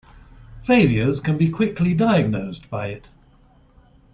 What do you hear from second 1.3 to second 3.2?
be quickly diagnosed by it.